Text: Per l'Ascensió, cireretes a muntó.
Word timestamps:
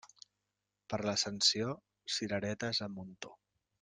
Per 0.93 0.99
l'Ascensió, 1.09 1.69
cireretes 2.15 2.81
a 2.87 2.89
muntó. 2.99 3.37